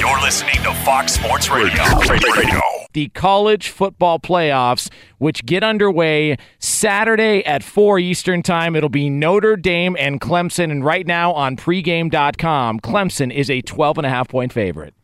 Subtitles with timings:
[0.00, 1.82] You're listening to Fox Sports Radio.
[2.08, 2.60] Radio.
[2.94, 8.74] The college football playoffs, which get underway Saturday at 4 Eastern Time.
[8.74, 10.70] It'll be Notre Dame and Clemson.
[10.70, 14.94] And right now on pregame.com, Clemson is a 12 and a half point favorite.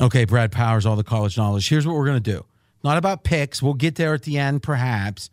[0.00, 1.68] Okay, Brad Powers, all the college knowledge.
[1.68, 2.44] Here's what we're going to do.
[2.82, 3.62] Not about picks.
[3.62, 5.30] We'll get there at the end, perhaps.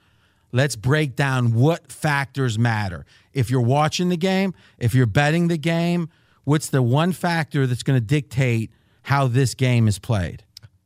[0.51, 3.03] Let's break down what factors matter.
[3.33, 6.09] If you're watching the game, if you're betting the game,
[6.43, 8.69] what's the one factor that's going to dictate
[9.07, 10.43] how this game is played?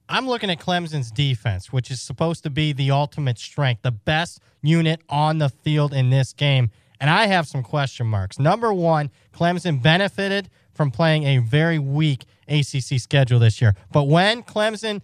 [0.08, 4.40] I'm looking at Clemson's defense, which is supposed to be the ultimate strength, the best
[4.62, 6.70] unit on the field in this game.
[7.00, 8.38] And I have some question marks.
[8.38, 13.74] Number one, Clemson benefited from playing a very weak ACC schedule this year.
[13.92, 15.02] But when Clemson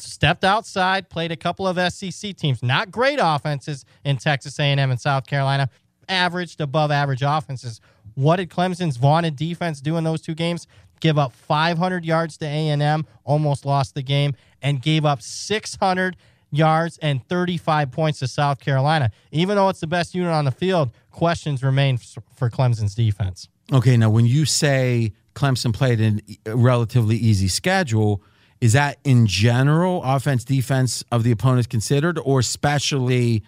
[0.00, 5.00] stepped outside, played a couple of SEC teams, not great offenses in Texas A&M and
[5.00, 5.70] South Carolina,
[6.08, 7.80] averaged above average offenses.
[8.14, 10.66] What did Clemson's vaunted defense do in those two games?
[11.04, 16.16] Give up 500 yards to A&M, almost lost the game, and gave up 600
[16.50, 19.10] yards and 35 points to South Carolina.
[19.30, 23.50] Even though it's the best unit on the field, questions remain for Clemson's defense.
[23.70, 28.22] Okay, now when you say Clemson played a relatively easy schedule,
[28.62, 33.42] is that in general offense defense of the opponents considered or especially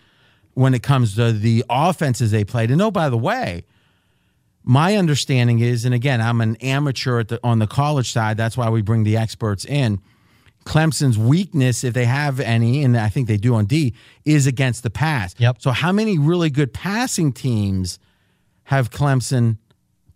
[0.53, 2.71] when it comes to the offenses they played?
[2.71, 3.65] And oh by the way,
[4.69, 8.37] my understanding is, and again, I'm an amateur the, on the college side.
[8.37, 10.01] That's why we bring the experts in.
[10.65, 13.95] Clemson's weakness, if they have any, and I think they do on D,
[14.25, 15.37] is against the pass.
[15.39, 15.63] Yep.
[15.63, 18.01] So, how many really good passing teams
[18.65, 19.59] have Clemson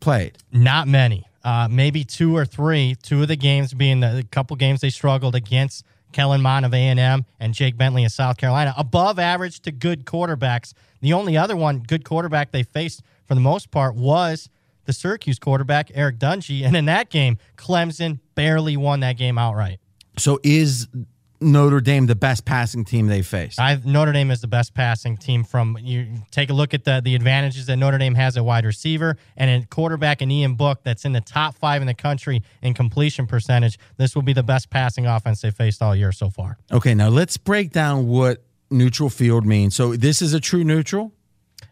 [0.00, 0.36] played?
[0.50, 1.24] Not many.
[1.44, 2.96] Uh, maybe two or three.
[3.00, 6.74] Two of the games being the, the couple games they struggled against Kellen Mond of
[6.74, 8.74] A&M and Jake Bentley of South Carolina.
[8.76, 10.74] Above average to good quarterbacks.
[11.00, 14.50] The only other one, good quarterback they faced for the most part, was
[14.86, 16.64] the Syracuse quarterback, Eric Dungey.
[16.64, 19.78] And in that game, Clemson barely won that game outright.
[20.18, 20.88] So is
[21.40, 23.60] Notre Dame the best passing team they faced?
[23.60, 27.00] i Notre Dame is the best passing team from you take a look at the
[27.04, 30.80] the advantages that Notre Dame has at wide receiver and a quarterback in Ian Book
[30.82, 33.78] that's in the top five in the country in completion percentage.
[33.96, 36.58] This will be the best passing offense they faced all year so far.
[36.72, 39.76] Okay, now let's break down what neutral field means.
[39.76, 41.12] So this is a true neutral?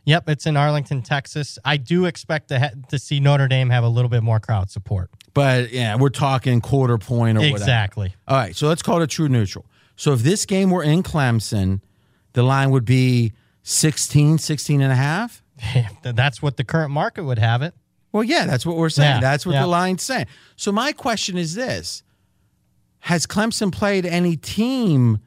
[0.09, 1.59] Yep, it's in Arlington, Texas.
[1.67, 4.71] I do expect to ha- to see Notre Dame have a little bit more crowd
[4.71, 5.11] support.
[5.35, 8.15] But yeah, we're talking quarter point or exactly.
[8.25, 8.25] Whatever.
[8.29, 9.67] All right, so let's call it a true neutral.
[9.97, 11.83] So if this game were in Clemson,
[12.33, 13.35] the line would be
[13.65, 15.43] 16, 16 and a half?
[16.03, 17.75] that's what the current market would have it.
[18.11, 19.17] Well, yeah, that's what we're saying.
[19.17, 19.61] Yeah, that's what yeah.
[19.61, 20.25] the line's saying.
[20.57, 22.03] So my question is this.
[23.01, 25.19] Has Clemson played any team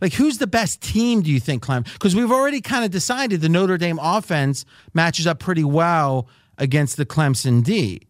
[0.00, 1.82] Like, who's the best team, do you think, Clem?
[1.82, 4.64] Because we've already kind of decided the Notre Dame offense
[4.94, 8.02] matches up pretty well against the Clemson D.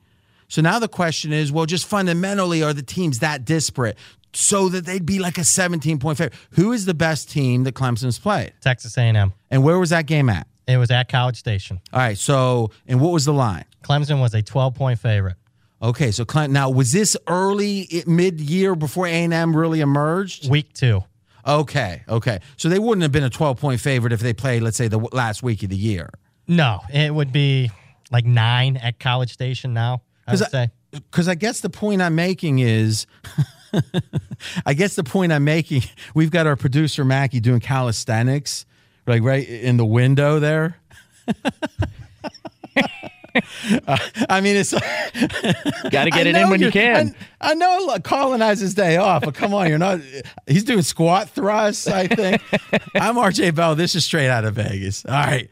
[0.49, 3.97] So now the question is well, just fundamentally, are the teams that disparate
[4.33, 6.35] so that they'd be like a 17 point favorite?
[6.53, 8.53] Who is the best team that Clemson's played?
[8.61, 9.33] Texas A&M.
[9.51, 10.47] And where was that game at?
[10.67, 11.81] It was at College Station.
[11.93, 12.19] All right.
[12.19, 13.65] So, and what was the line?
[13.83, 15.37] Clemson was a 12 point favorite.
[15.81, 16.11] Okay.
[16.11, 20.51] So, Clem, now was this early, mid year before A&M really emerged?
[20.51, 21.05] Week two.
[21.49, 22.03] Okay.
[22.09, 22.41] Okay.
[22.59, 24.99] So they wouldn't have been a 12 point favorite if they played, let's say, the
[24.99, 26.11] last week of the year.
[26.47, 27.71] No, it would be
[28.11, 30.03] like nine at College Station now.
[30.27, 30.71] I would say.
[30.91, 33.07] Because I guess the point I'm making is,
[34.67, 35.83] I guess the point I'm making,
[36.15, 38.65] we've got our producer Mackie doing calisthenics,
[39.07, 40.79] like right in the window there.
[43.87, 43.97] Uh,
[44.29, 44.73] I mean, it's
[45.91, 47.15] Got to get I it in when you can.
[47.41, 50.01] I, I know look, Colin has his day off, but come on, you're not.
[50.47, 51.87] He's doing squat thrusts.
[51.87, 52.43] I think.
[52.95, 53.75] I'm RJ Bell.
[53.75, 55.05] This is straight out of Vegas.
[55.05, 55.51] All right.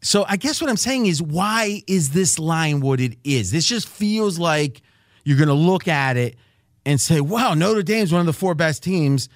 [0.00, 3.50] So I guess what I'm saying is, why is this line what it is?
[3.52, 4.82] This just feels like
[5.24, 6.36] you're going to look at it
[6.84, 9.28] and say, "Wow, Notre Dame's one of the four best teams.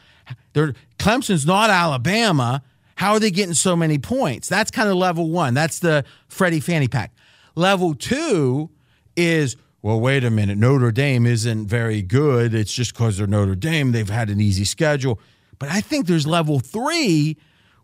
[0.53, 2.63] They're Clemson's not Alabama.
[2.97, 5.55] How are they getting so many points?" That's kind of level one.
[5.55, 7.13] That's the Freddie Fanny Pack.
[7.57, 8.71] Level two
[9.17, 10.59] is, well, wait a minute.
[10.59, 12.55] Notre Dame isn't very good.
[12.55, 13.93] It's just because they're Notre Dame.
[13.93, 15.19] They've had an easy schedule.
[15.59, 17.37] But I think there's level three,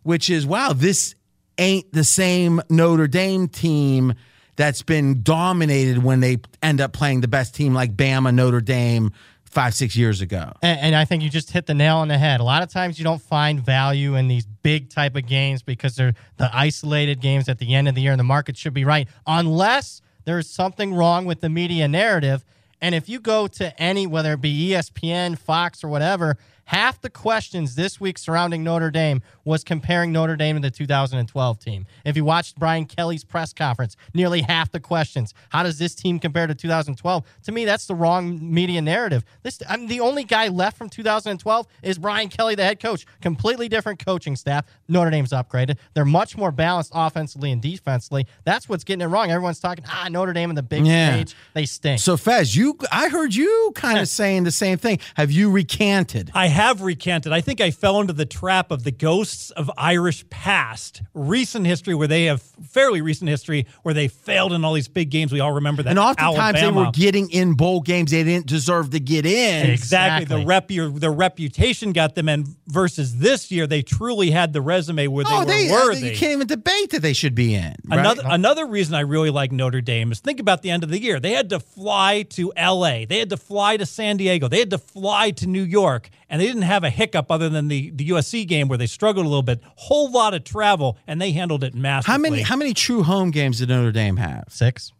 [0.03, 1.15] which is, wow, this
[1.57, 4.13] ain't the same Notre Dame team
[4.55, 9.11] that's been dominated when they end up playing the best team like Bama, Notre Dame
[9.53, 10.51] five, six years ago.
[10.61, 12.39] And, and I think you just hit the nail on the head.
[12.39, 15.95] A lot of times you don't find value in these big type of games because
[15.95, 18.83] they're the isolated games at the end of the year and the market should be
[18.83, 22.43] right unless there's something wrong with the media narrative.
[22.81, 27.09] And if you go to any, whether it be ESPN, Fox, or whatever, half the
[27.09, 31.85] questions this week surrounding Notre Dame was comparing Notre Dame to the 2012 team.
[32.05, 36.19] If you watched Brian Kelly's press conference, nearly half the questions, how does this team
[36.19, 37.23] compare to 2012?
[37.43, 39.23] To me, that's the wrong media narrative.
[39.43, 43.05] This, I'm the only guy left from 2012 is Brian Kelly, the head coach.
[43.21, 44.65] Completely different coaching staff.
[44.87, 45.77] Notre Dame's upgraded.
[45.93, 48.27] They're much more balanced offensively and defensively.
[48.45, 49.31] That's what's getting it wrong.
[49.31, 51.13] Everyone's talking, ah, Notre Dame in the big Yeah.
[51.13, 51.99] stage, they stink.
[51.99, 54.99] So Fez, you I heard you kind of saying the same thing.
[55.15, 56.31] Have you recanted?
[56.33, 57.33] I have recanted.
[57.33, 61.93] I think I fell into the trap of the ghosts of Irish past, recent history
[61.93, 65.33] where they have fairly recent history where they failed in all these big games.
[65.33, 65.89] We all remember that.
[65.89, 69.69] and oftentimes they were getting in bowl games they didn't deserve to get in.
[69.69, 70.25] Exactly.
[70.25, 75.07] The rep the reputation got them in versus this year they truly had the resume
[75.07, 76.09] where they oh, were they, uh, worthy.
[76.09, 77.75] you can't even debate that they should be in.
[77.85, 77.99] right?
[77.99, 81.01] Another another reason I really like Notre Dame is think about the end of the
[81.01, 81.19] year.
[81.19, 83.05] They had to fly to LA.
[83.05, 84.47] They had to fly to San Diego.
[84.47, 86.09] They had to fly to New York.
[86.29, 89.25] And they didn't have a hiccup other than the, the USC game where they struggled
[89.25, 89.61] a little bit.
[89.77, 92.13] Whole lot of travel and they handled it masterfully.
[92.13, 94.45] How many how many true home games did Notre Dame have?
[94.49, 94.91] Six.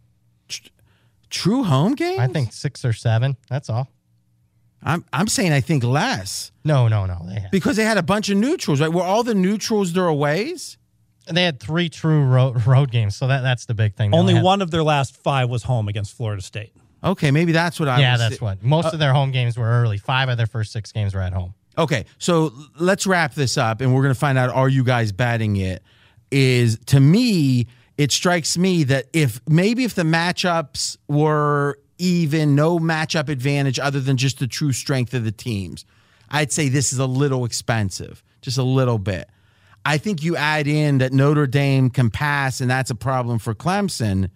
[1.30, 2.19] True home games?
[2.19, 3.36] I think six or seven.
[3.50, 3.90] That's all.
[4.81, 6.54] I'm I'm saying I think less.
[6.63, 7.25] No, no, no.
[7.28, 8.92] They had, Because they had a bunch of neutrals, right?
[8.92, 10.78] Were all the neutrals their aways?
[11.30, 14.12] they had three true road, road games, so that that's the big thing.
[14.12, 16.74] They Only had- one of their last five was home against Florida State.
[17.03, 18.63] Okay, maybe that's what I Yeah, that's what.
[18.63, 19.97] Most uh, of their home games were early.
[19.97, 21.53] Five of their first six games were at home.
[21.77, 25.11] Okay, so let's wrap this up and we're going to find out are you guys
[25.11, 25.83] batting it?
[26.31, 27.67] Is to me,
[27.98, 34.00] it strikes me that if maybe if the matchups were even, no matchup advantage other
[34.00, 35.86] than just the true strength of the teams,
[36.29, 39.29] I'd say this is a little expensive, just a little bit.
[39.86, 43.53] I think you add in that Notre Dame can pass and that's a problem for
[43.53, 44.29] Clemson.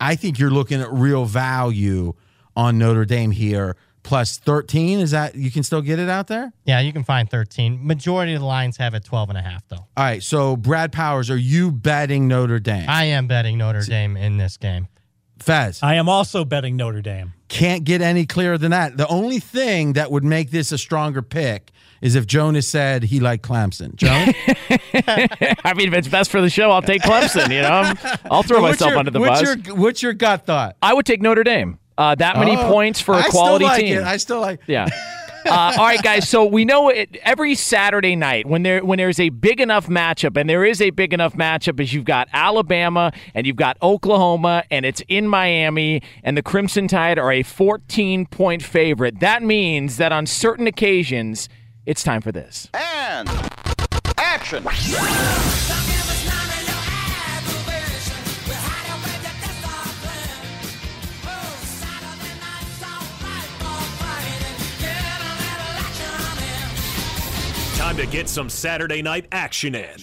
[0.00, 2.14] I think you're looking at real value
[2.56, 3.76] on Notre Dame here.
[4.02, 6.52] Plus 13, is that you can still get it out there?
[6.64, 7.84] Yeah, you can find 13.
[7.84, 9.78] Majority of the lines have it 12 and a half, though.
[9.78, 12.88] All right, so Brad Powers, are you betting Notre Dame?
[12.88, 14.86] I am betting Notre Dame in this game.
[15.40, 17.32] Fez, I am also betting Notre Dame.
[17.48, 18.96] can't get any clearer than that.
[18.96, 21.72] The only thing that would make this a stronger pick
[22.06, 23.94] is if Jonas said he liked Clemson.
[23.96, 24.34] Jonas?
[25.64, 27.50] I mean, if it's best for the show, I'll take Clemson.
[27.50, 29.66] You know, I'll throw myself your- under the what's bus.
[29.66, 30.76] Your, what's your gut thought?
[30.80, 31.78] I would take Notre Dame.
[31.98, 33.98] Uh, that many Oh, points for a I quality still like team.
[33.98, 34.04] It.
[34.04, 34.86] I still like Yeah.
[35.48, 36.28] Uh, all right, guys.
[36.28, 40.36] So we know it, every Saturday night when there when there's a big enough matchup,
[40.36, 44.64] and there is a big enough matchup, as you've got Alabama and you've got Oklahoma,
[44.72, 49.20] and it's in Miami, and the Crimson Tide are a 14 point favorite.
[49.20, 51.48] That means that on certain occasions,
[51.86, 52.68] it's time for this.
[52.74, 53.28] And
[54.18, 54.64] action.
[67.76, 69.96] Time Time to get some Saturday night action in.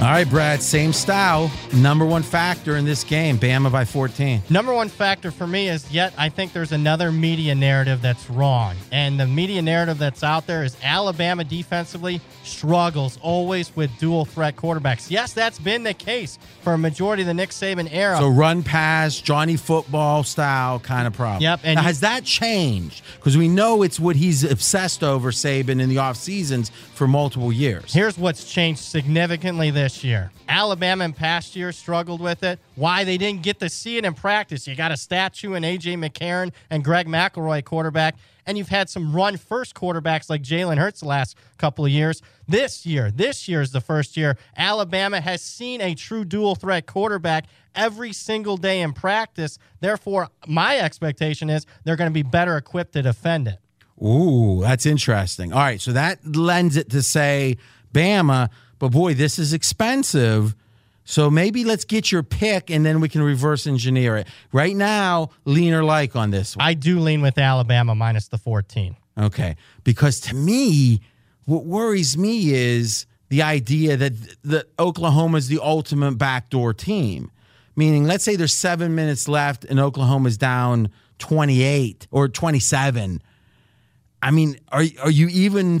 [0.00, 1.48] All right, Brad, same style.
[1.74, 4.42] Number one factor in this game, Bama by 14.
[4.50, 8.74] Number one factor for me is yet I think there's another media narrative that's wrong.
[8.90, 14.56] And the media narrative that's out there is Alabama defensively struggles always with dual threat
[14.56, 15.08] quarterbacks.
[15.08, 18.16] Yes, that's been the case for a majority of the Nick Saban era.
[18.16, 21.42] So run pass, Johnny football style kind of problem.
[21.42, 23.04] Yep, and now, has that changed?
[23.16, 27.52] Because we know it's what he's obsessed over, Saban, in the off seasons for multiple
[27.52, 27.92] years.
[27.92, 30.30] Here's what's changed significantly this year.
[30.48, 32.58] Alabama in past years struggled with it.
[32.74, 34.66] Why they didn't get to see it in practice.
[34.66, 39.14] You got a statue in AJ McCarron and Greg McElroy quarterback, and you've had some
[39.14, 42.22] run first quarterbacks like Jalen Hurts the last couple of years.
[42.48, 46.86] This year, this year is the first year Alabama has seen a true dual threat
[46.86, 49.58] quarterback every single day in practice.
[49.80, 53.58] Therefore, my expectation is they're going to be better equipped to defend it.
[54.02, 55.52] Ooh, that's interesting.
[55.52, 57.56] All right, so that lends it to say
[57.92, 58.48] Bama,
[58.82, 60.56] but boy, this is expensive.
[61.04, 64.26] So maybe let's get your pick and then we can reverse engineer it.
[64.50, 66.66] Right now, lean or like on this one.
[66.66, 68.96] I do lean with Alabama minus the 14.
[69.16, 69.54] Okay.
[69.84, 71.00] Because to me,
[71.44, 77.30] what worries me is the idea that that Oklahoma is the ultimate backdoor team.
[77.76, 83.22] Meaning, let's say there's seven minutes left and Oklahoma's down 28 or 27.
[84.22, 85.80] I mean, are are you even?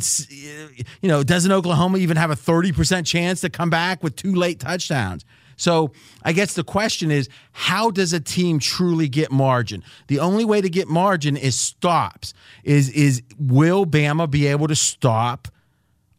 [1.00, 4.34] You know, doesn't Oklahoma even have a thirty percent chance to come back with two
[4.34, 5.24] late touchdowns?
[5.56, 5.92] So
[6.24, 9.84] I guess the question is, how does a team truly get margin?
[10.08, 12.34] The only way to get margin is stops.
[12.64, 15.46] Is is will Bama be able to stop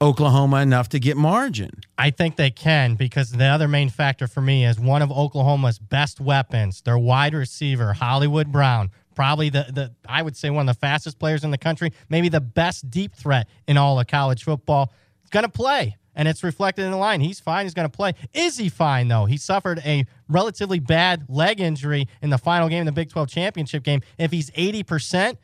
[0.02, 1.72] Oklahoma enough to get margin?
[1.98, 5.80] I think they can because the other main factor for me is one of Oklahoma's
[5.80, 8.92] best weapons, their wide receiver, Hollywood Brown.
[9.16, 12.30] Probably the, the I would say one of the fastest players in the country, maybe
[12.30, 14.92] the best deep threat in all of college football.
[15.22, 17.22] He's going to play, and it's reflected in the line.
[17.22, 17.66] He's fine.
[17.66, 18.14] He's going to play.
[18.34, 19.26] Is he fine, though?
[19.26, 23.30] He suffered a relatively bad leg injury in the final game of the Big 12
[23.30, 24.02] championship game.
[24.18, 25.38] If he's 80%,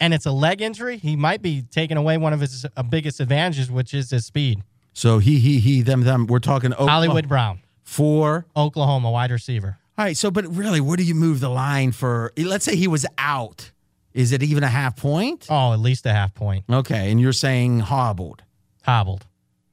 [0.00, 3.20] and it's a leg injury, he might be taking away one of his uh, biggest
[3.20, 4.62] advantages, which is his speed.
[4.92, 6.26] So he he he them them.
[6.26, 6.92] We're talking Oklahoma.
[6.92, 9.78] Hollywood Brown for Oklahoma wide receiver.
[9.96, 10.16] All right.
[10.16, 12.32] So, but really, where do you move the line for?
[12.36, 13.70] Let's say he was out.
[14.12, 15.46] Is it even a half point?
[15.50, 16.64] Oh, at least a half point.
[16.70, 18.42] Okay, and you're saying hobbled.
[18.84, 19.26] Hobbled.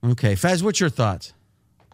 [0.03, 1.33] Okay, Fez, what's your thoughts?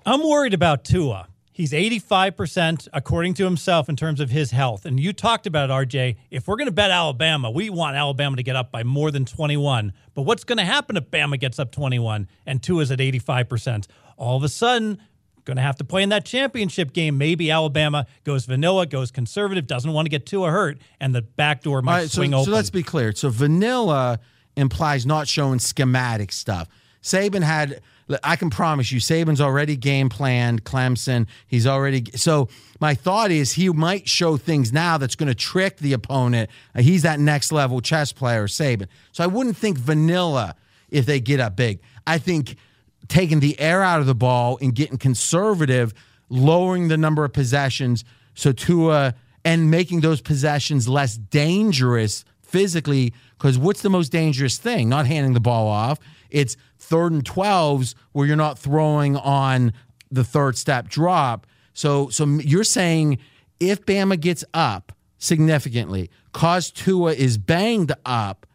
[0.05, 1.27] I'm worried about Tua.
[1.51, 4.86] He's 85% according to himself in terms of his health.
[4.86, 6.17] And you talked about it, RJ.
[6.29, 9.25] If we're going to bet Alabama, we want Alabama to get up by more than
[9.25, 9.91] 21.
[10.13, 13.88] But what's going to happen if Bama gets up 21 and Tua's at 85%?
[14.17, 15.00] All of a sudden,
[15.48, 17.18] going to have to play in that championship game.
[17.18, 21.63] Maybe Alabama goes vanilla, goes conservative, doesn't want to get Tua hurt, and the back
[21.63, 22.46] door might right, so, swing open.
[22.46, 23.13] so let's be clear.
[23.13, 24.20] So vanilla
[24.56, 26.68] implies not showing schematic stuff.
[27.01, 27.82] Saban had.
[28.24, 31.27] I can promise you, Saban's already game planned Clemson.
[31.46, 32.06] He's already.
[32.16, 32.48] So
[32.80, 36.50] my thought is he might show things now that's going to trick the opponent.
[36.74, 38.88] Uh, he's that next level chess player, Saban.
[39.12, 40.56] So I wouldn't think vanilla
[40.89, 41.82] if they get up big.
[42.06, 42.56] I think
[43.07, 45.93] taking the air out of the ball and getting conservative,
[46.29, 53.13] lowering the number of possessions, so Tua and making those possessions less dangerous physically.
[53.37, 54.89] Because what's the most dangerous thing?
[54.89, 55.99] Not handing the ball off.
[56.29, 59.73] It's third and twelves where you're not throwing on
[60.11, 61.47] the third step drop.
[61.73, 63.19] So, so you're saying
[63.59, 68.45] if Bama gets up significantly, cause Tua is banged up,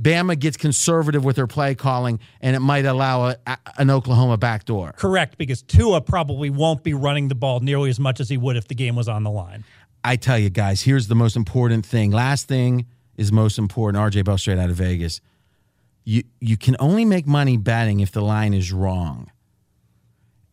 [0.00, 4.36] Bama gets conservative with their play calling, and it might allow a, a- an Oklahoma
[4.36, 4.92] backdoor.
[4.92, 8.56] Correct, because Tua probably won't be running the ball nearly as much as he would
[8.56, 9.64] if the game was on the line.
[10.04, 12.10] I tell you guys, here's the most important thing.
[12.10, 14.02] Last thing is most important.
[14.02, 15.20] RJ Bell straight out of Vegas.
[16.04, 19.30] You you can only make money betting if the line is wrong.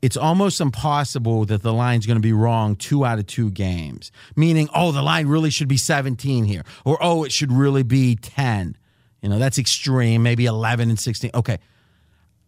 [0.01, 4.12] It's almost impossible that the line's going to be wrong two out of two games.
[4.36, 8.15] Meaning, oh, the line really should be 17 here, or oh, it should really be
[8.15, 8.77] 10.
[9.22, 10.24] You know, that's extreme.
[10.24, 11.32] Maybe 11 and 16.
[11.34, 11.60] Okay.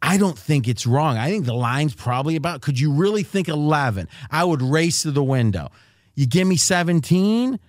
[0.01, 1.18] I don't think it's wrong.
[1.18, 2.62] I think the line's probably about.
[2.62, 4.08] Could you really think 11?
[4.32, 5.70] I would race to the window.
[6.16, 7.60] You give me 17,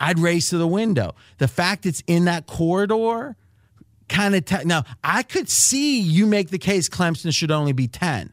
[0.00, 1.14] I'd race to the window.
[1.38, 3.36] The fact it's in that corridor
[4.08, 4.64] kind of.
[4.64, 8.32] Now, I could see you make the case Clemson should only be 10.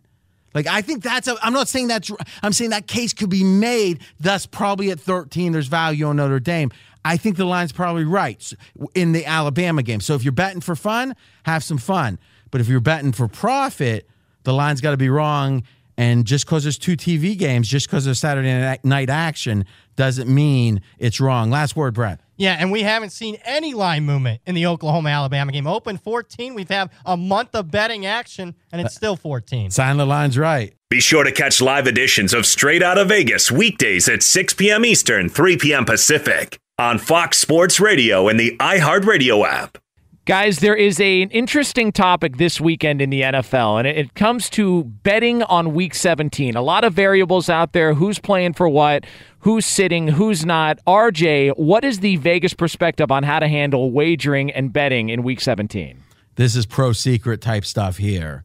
[0.54, 1.36] Like, I think that's a.
[1.42, 2.12] I'm not saying that's.
[2.42, 6.40] I'm saying that case could be made, thus, probably at 13, there's value on Notre
[6.40, 6.72] Dame.
[7.06, 8.52] I think the line's probably right
[8.96, 10.00] in the Alabama game.
[10.02, 12.18] So if you're betting for fun, have some fun.
[12.50, 14.10] But if you're betting for profit,
[14.44, 15.64] the line's got to be wrong.
[15.98, 20.28] And just because there's two TV games, just because there's Saturday night- night action, doesn't
[20.28, 21.52] mean it's wrong.
[21.52, 22.20] Last word, Brett.
[22.38, 25.68] Yeah, and we haven't seen any line movement in the Oklahoma Alabama game.
[25.68, 26.54] Open 14.
[26.54, 29.72] We've had a month of betting action, and it's uh, still 14.
[29.72, 30.74] Sign the line's right.
[30.90, 34.84] Be sure to catch live editions of Straight Outta Vegas weekdays at 6 p.m.
[34.84, 35.86] Eastern, 3 p.m.
[35.86, 39.78] Pacific on Fox Sports Radio and the iHeartRadio app.
[40.26, 44.14] Guys, there is a, an interesting topic this weekend in the NFL, and it, it
[44.16, 46.56] comes to betting on week 17.
[46.56, 49.06] A lot of variables out there who's playing for what,
[49.40, 50.80] who's sitting, who's not.
[50.86, 55.40] RJ, what is the Vegas perspective on how to handle wagering and betting in week
[55.40, 56.02] 17?
[56.36, 58.44] This is pro secret type stuff here.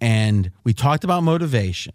[0.00, 1.94] And we talked about motivation.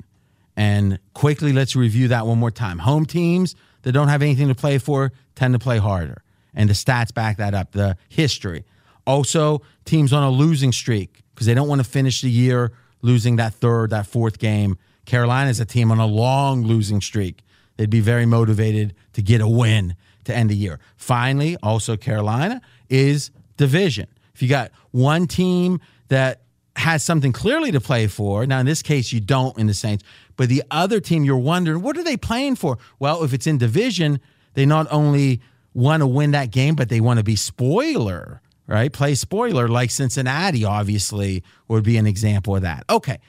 [0.58, 2.80] And quickly, let's review that one more time.
[2.80, 6.24] Home teams that don't have anything to play for tend to play harder.
[6.54, 8.66] And the stats back that up, the history.
[9.06, 12.72] Also, teams on a losing streak because they don't want to finish the year
[13.02, 14.78] losing that third, that fourth game.
[15.06, 17.42] Carolina's a team on a long losing streak.
[17.78, 19.96] They'd be very motivated to get a win
[20.26, 20.80] to end the year.
[20.98, 24.08] Finally, also Carolina is division.
[24.34, 26.42] If you got one team that
[26.76, 30.04] has something clearly to play for, now in this case you don't in the Saints,
[30.38, 32.78] but the other team you're wondering, what are they playing for?
[33.00, 34.20] Well, if it's in division,
[34.54, 35.42] they not only
[35.74, 38.92] want to win that game, but they want to be spoiler, right?
[38.92, 42.86] Play spoiler like Cincinnati, obviously, would be an example of that.
[42.90, 43.20] Okay.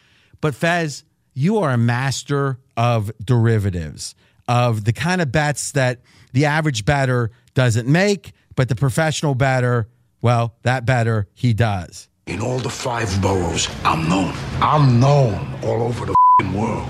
[0.40, 1.04] But Fez,
[1.35, 4.14] you are a master of derivatives,
[4.49, 6.00] of the kind of bets that
[6.32, 9.88] the average batter doesn't make, but the professional batter,
[10.23, 12.09] well, that batter, he does.
[12.30, 14.32] In all the five boroughs, I'm known.
[14.62, 16.14] I'm known all over the
[16.56, 16.88] world.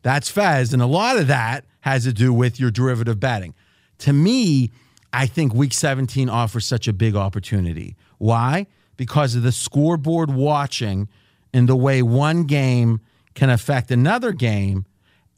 [0.00, 0.72] That's Fez.
[0.72, 3.52] And a lot of that has to do with your derivative betting.
[3.98, 4.70] To me,
[5.12, 7.96] I think week 17 offers such a big opportunity.
[8.16, 8.66] Why?
[8.96, 11.10] Because of the scoreboard watching
[11.52, 13.02] and the way one game
[13.34, 14.86] can affect another game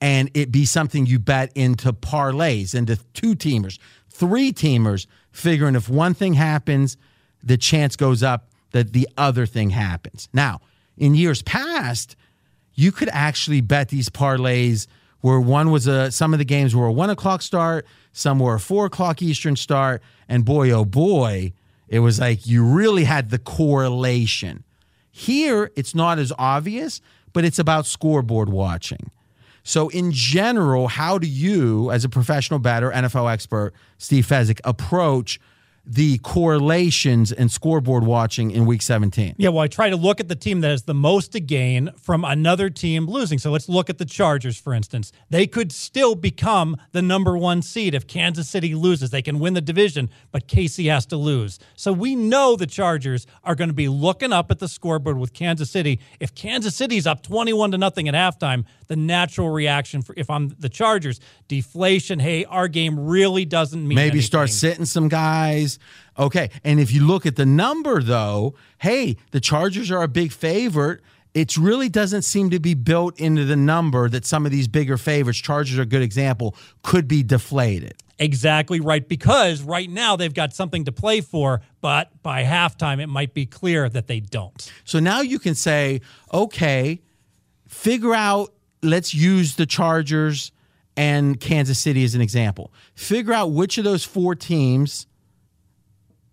[0.00, 5.88] and it be something you bet into parlays, into two teamers, three teamers, figuring if
[5.88, 6.96] one thing happens,
[7.42, 10.28] the chance goes up that the other thing happens.
[10.32, 10.60] Now,
[10.96, 12.16] in years past,
[12.74, 14.86] you could actually bet these parlays
[15.20, 18.54] where one was a some of the games were a one o'clock start, some were
[18.54, 21.52] a four o'clock Eastern start, and boy oh boy,
[21.88, 24.64] it was like you really had the correlation.
[25.10, 27.00] Here, it's not as obvious,
[27.32, 29.10] but it's about scoreboard watching.
[29.62, 35.38] So, in general, how do you, as a professional batter, NFL expert, Steve Fezzik, approach
[35.84, 39.34] the correlations and scoreboard watching in week 17?
[39.38, 41.90] Yeah, well, I try to look at the team that has the most to gain
[41.96, 43.38] from another team losing.
[43.38, 45.12] So let's look at the Chargers, for instance.
[45.30, 49.10] They could still become the number one seed if Kansas City loses.
[49.10, 51.58] They can win the division, but KC has to lose.
[51.76, 55.32] So we know the Chargers are going to be looking up at the scoreboard with
[55.32, 56.00] Kansas City.
[56.20, 60.48] If Kansas City's up 21 to nothing at halftime, the natural reaction for if I'm
[60.58, 64.22] the Chargers, deflation, hey, our game really doesn't mean Maybe anything.
[64.22, 65.69] start sitting some guys.
[66.18, 66.50] Okay.
[66.64, 71.00] And if you look at the number, though, hey, the Chargers are a big favorite.
[71.32, 74.96] It really doesn't seem to be built into the number that some of these bigger
[74.96, 77.94] favorites, Chargers are a good example, could be deflated.
[78.18, 79.08] Exactly right.
[79.08, 83.46] Because right now they've got something to play for, but by halftime it might be
[83.46, 84.72] clear that they don't.
[84.84, 86.00] So now you can say,
[86.34, 87.00] okay,
[87.68, 88.52] figure out,
[88.82, 90.52] let's use the Chargers
[90.96, 92.72] and Kansas City as an example.
[92.94, 95.06] Figure out which of those four teams,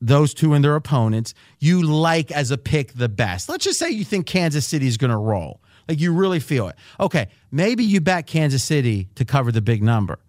[0.02, 3.50] those two and their opponents, you like as a pick the best.
[3.50, 5.62] Let's just say you think Kansas City is going to roll.
[5.88, 6.76] Like you really feel it.
[7.00, 10.20] Okay, maybe you bet Kansas City to cover the big number.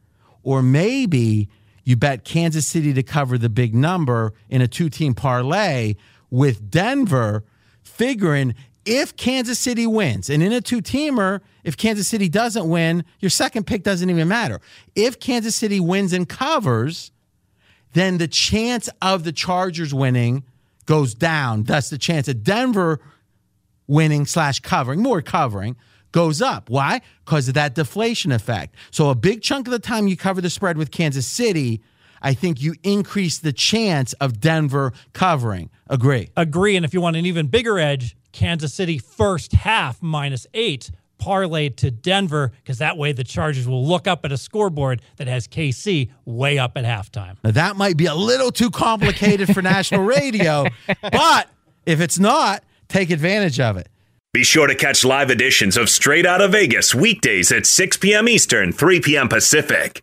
[0.43, 1.49] Or maybe
[1.85, 5.97] you bet Kansas City to cover the big number in a two team parlay
[6.31, 7.45] with Denver,
[7.83, 8.55] figuring
[8.85, 13.29] if Kansas City wins, and in a two teamer, if Kansas City doesn't win, your
[13.29, 14.61] second pick doesn't even matter.
[14.95, 17.11] If Kansas City wins and covers,
[17.93, 20.45] then the chance of the Chargers winning
[20.87, 21.65] goes down.
[21.65, 23.01] Thus, the chance of Denver
[23.87, 25.77] winning slash covering, more covering,
[26.13, 26.71] goes up.
[26.71, 27.01] Why?
[27.25, 28.75] Because of that deflation effect.
[28.91, 31.83] So, a big chunk of the time you cover the spread with Kansas City,
[32.23, 35.71] I think you increase the chance of Denver covering.
[35.89, 36.31] Agree.
[36.37, 36.77] Agree.
[36.77, 41.77] And if you want an even bigger edge, Kansas City first half minus eight parlayed
[41.77, 45.47] to Denver because that way the Chargers will look up at a scoreboard that has
[45.47, 47.37] KC way up at halftime.
[47.45, 50.67] Now, that might be a little too complicated for national radio,
[51.03, 51.51] but
[51.87, 53.89] if it's not, take advantage of it.
[54.33, 58.29] Be sure to catch live editions of Straight Outta Vegas weekdays at 6 p.m.
[58.29, 59.29] Eastern, 3 p.m.
[59.29, 60.03] Pacific.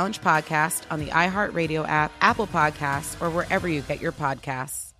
[0.09, 4.93] podcast on the iHeartRadio app, Apple Podcasts, or wherever you get your podcasts.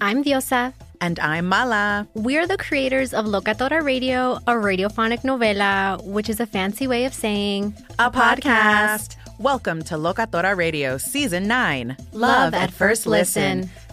[0.00, 0.72] I'm Diosa.
[1.02, 2.08] And I'm Mala.
[2.14, 7.14] We're the creators of Locatora Radio, a radiophonic novela, which is a fancy way of
[7.14, 9.16] saying a podcast.
[9.38, 13.60] Welcome to Locatora Radio Season 9 Love, Love at, at, First listen.
[13.60, 13.70] listen.